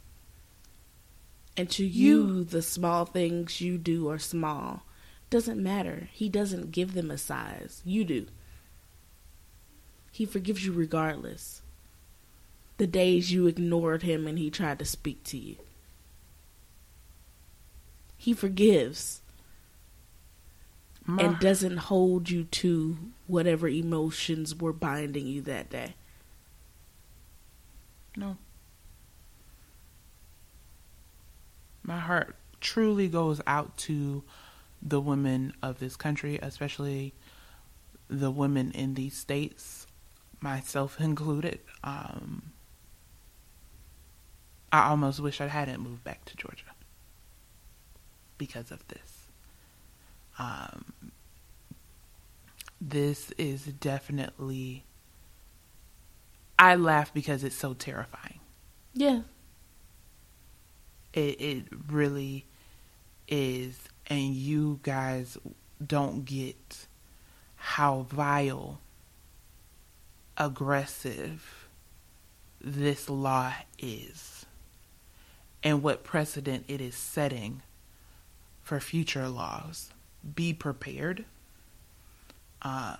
And 1.58 1.67
to 1.71 1.84
you, 1.84 2.28
you 2.28 2.43
the 2.43 2.62
small 2.62 3.06
things 3.06 3.62
you 3.62 3.80
do 3.80 4.10
are 4.10 4.19
small. 4.19 4.84
Doesn't 5.32 5.62
matter. 5.62 6.10
He 6.12 6.30
doesn't 6.30 6.71
give 6.71 6.93
them 6.93 7.10
a 7.10 7.17
size. 7.17 7.82
You 7.84 8.04
do. 8.04 8.28
He 10.12 10.28
forgives 10.28 10.63
you 10.63 10.71
regardless. 10.71 11.62
The 12.83 12.87
days 12.87 13.31
you 13.31 13.47
ignored 13.47 14.03
him 14.03 14.27
and 14.27 14.37
he 14.37 14.49
tried 14.49 14.77
to 14.79 14.83
speak 14.83 15.23
to 15.23 15.37
you. 15.37 15.55
He 18.17 18.33
forgives 18.33 19.21
and 21.07 21.39
doesn't 21.39 21.77
hold 21.77 22.29
you 22.29 22.43
to 22.43 22.97
whatever 23.25 23.69
emotions 23.69 24.53
were 24.53 24.73
binding 24.73 25.27
you 25.27 25.41
that 25.43 25.69
day. 25.69 25.95
No. 28.17 28.35
My 31.83 31.99
heart 31.99 32.35
truly 32.59 33.07
goes 33.07 33.39
out 33.47 33.77
to 33.77 34.23
the 34.81 34.99
women 34.99 35.53
of 35.63 35.79
this 35.79 35.95
country, 35.95 36.37
especially 36.41 37.13
the 38.09 38.29
women 38.29 38.73
in 38.73 38.95
these 38.95 39.15
states, 39.15 39.87
myself 40.41 40.99
included. 40.99 41.61
Um, 41.81 42.52
I 44.73 44.89
almost 44.89 45.19
wish 45.19 45.39
I 45.39 45.47
hadn't 45.47 45.81
moved 45.81 46.03
back 46.03 46.25
to 46.25 46.36
Georgia 46.36 46.65
because 48.39 48.71
of 48.71 48.86
this. 48.88 49.27
Um, 50.39 51.12
this 52.81 53.31
is 53.38 53.65
definitely. 53.65 54.83
I 56.57 56.75
laugh 56.75 57.13
because 57.13 57.43
it's 57.43 57.55
so 57.55 57.75
terrifying. 57.75 58.39
Yeah. 58.95 59.21
It 61.13 61.39
it 61.39 61.65
really 61.88 62.47
is, 63.27 63.77
and 64.07 64.33
you 64.33 64.79
guys 64.81 65.38
don't 65.86 66.25
get 66.25 66.88
how 67.55 68.07
vile, 68.09 68.79
aggressive 70.36 71.67
this 72.59 73.07
law 73.09 73.53
is, 73.77 74.42
and 75.63 75.82
what 75.82 76.04
precedent 76.04 76.65
it 76.67 76.82
is 76.82 76.95
setting 76.95 77.62
for 78.62 78.80
future 78.80 79.28
laws 79.30 79.89
be 80.36 80.54
prepared. 80.54 81.26
Um, 82.62 82.97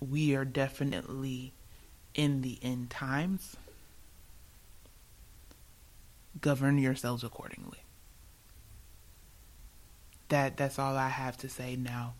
we 0.00 0.34
are 0.34 0.44
definitely 0.44 1.52
in 2.14 2.42
the 2.42 2.58
end 2.62 2.90
times. 2.90 3.56
Govern 6.40 6.78
yourselves 6.78 7.24
accordingly. 7.24 7.78
That 10.28 10.56
that's 10.56 10.78
all 10.78 10.96
I 10.96 11.08
have 11.08 11.36
to 11.38 11.48
say 11.48 11.74
now 11.74 12.14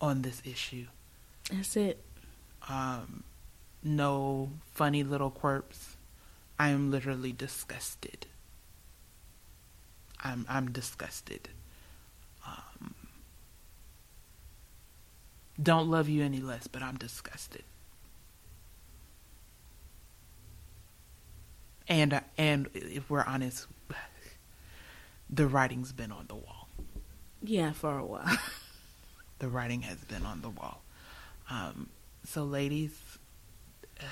on 0.00 0.22
this 0.22 0.40
issue. 0.44 0.86
That's 1.50 1.76
it. 1.76 2.02
Um, 2.68 3.24
no 3.82 4.50
funny 4.72 5.02
little 5.02 5.30
quirks. 5.30 5.96
I 6.58 6.68
am 6.68 6.90
literally 6.90 7.32
disgusted. 7.32 8.26
I'm 10.22 10.46
I'm 10.48 10.70
disgusted. 10.72 11.48
Um, 12.46 12.94
don't 15.62 15.90
love 15.90 16.08
you 16.08 16.22
any 16.22 16.40
less, 16.40 16.66
but 16.66 16.82
I'm 16.82 16.96
disgusted. 16.96 17.64
And 21.88 22.20
and 22.38 22.68
if 22.74 23.10
we're 23.10 23.24
honest, 23.24 23.66
the 25.30 25.46
writing's 25.46 25.92
been 25.92 26.12
on 26.12 26.26
the 26.28 26.36
wall. 26.36 26.68
Yeah, 27.42 27.72
for 27.72 27.98
a 27.98 28.04
while. 28.04 28.38
the 29.38 29.48
writing 29.48 29.82
has 29.82 29.98
been 30.04 30.24
on 30.24 30.42
the 30.42 30.50
wall. 30.50 30.82
Um, 31.48 31.88
so, 32.24 32.44
ladies 32.44 33.00
uh, 34.00 34.04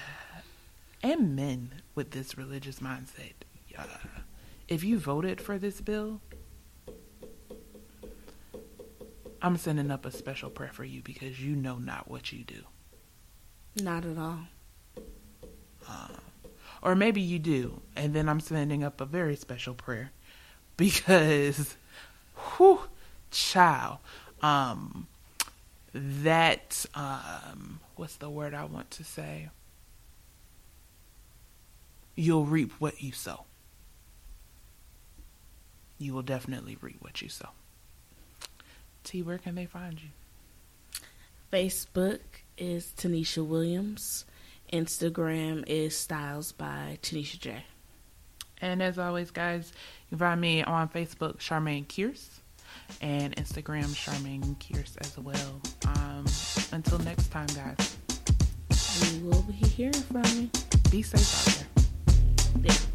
and 1.02 1.36
men 1.36 1.82
with 1.94 2.10
this 2.10 2.36
religious 2.36 2.80
mindset, 2.80 3.34
uh, 3.78 3.84
if 4.68 4.84
you 4.84 4.98
voted 4.98 5.40
for 5.40 5.58
this 5.58 5.80
bill, 5.80 6.20
I'm 9.40 9.56
sending 9.56 9.90
up 9.90 10.04
a 10.04 10.10
special 10.10 10.50
prayer 10.50 10.72
for 10.72 10.84
you 10.84 11.02
because 11.02 11.40
you 11.40 11.56
know 11.56 11.78
not 11.78 12.08
what 12.10 12.32
you 12.32 12.44
do. 12.44 12.62
Not 13.82 14.04
at 14.04 14.18
all. 14.18 14.40
Uh, 15.88 16.08
or 16.82 16.94
maybe 16.94 17.20
you 17.20 17.38
do, 17.38 17.80
and 17.96 18.14
then 18.14 18.28
I'm 18.28 18.40
sending 18.40 18.84
up 18.84 19.00
a 19.00 19.06
very 19.06 19.36
special 19.36 19.74
prayer 19.74 20.12
because, 20.76 21.76
whew, 22.36 22.80
child, 23.30 23.98
um, 24.42 25.06
that, 25.94 26.84
um, 26.94 27.80
what's 27.96 28.16
the 28.16 28.28
word 28.28 28.54
I 28.54 28.64
want 28.64 28.90
to 28.92 29.04
say? 29.04 29.48
You'll 32.14 32.44
reap 32.44 32.72
what 32.78 33.00
you 33.00 33.12
sow. 33.12 33.44
You 35.98 36.14
will 36.14 36.22
definitely 36.22 36.76
reap 36.80 36.98
what 37.00 37.20
you 37.22 37.28
sow. 37.28 37.48
T, 39.04 39.22
where 39.22 39.38
can 39.38 39.54
they 39.54 39.66
find 39.66 40.00
you? 40.00 40.08
Facebook 41.52 42.20
is 42.56 42.92
Tanisha 42.96 43.44
Williams. 43.44 44.24
Instagram 44.72 45.64
is 45.66 45.96
Styles 45.96 46.52
by 46.52 46.98
Tanisha 47.02 47.38
J. 47.38 47.64
And 48.60 48.82
as 48.82 48.98
always, 48.98 49.30
guys, 49.30 49.72
you 50.10 50.16
can 50.16 50.18
find 50.18 50.40
me 50.40 50.62
on 50.62 50.88
Facebook, 50.88 51.38
Charmaine 51.38 51.86
Kierce, 51.86 52.40
and 53.00 53.34
Instagram, 53.36 53.86
Charmaine 53.86 54.58
Kierce 54.58 54.96
as 55.00 55.16
well. 55.18 55.60
Um, 55.86 56.26
until 56.72 56.98
next 56.98 57.30
time, 57.30 57.46
guys. 57.48 57.96
We 59.02 59.20
will 59.20 59.42
be 59.42 59.52
hearing 59.52 59.92
from 59.92 60.24
you. 60.36 60.50
Be 60.90 61.02
safe 61.02 61.48
out 61.48 62.62
there. 62.62 62.64
Yeah. 62.64 62.87